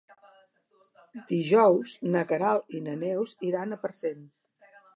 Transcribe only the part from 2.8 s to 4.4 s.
na Neus iran a Parcent.